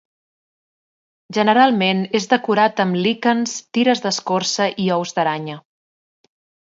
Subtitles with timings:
[1.37, 5.59] Generalment és decorat amb líquens, tires d'escorça i ous d'aranya.